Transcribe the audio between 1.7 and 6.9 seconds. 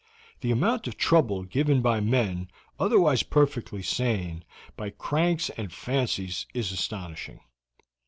by men, otherwise perfectly sane, by cranks and fancies is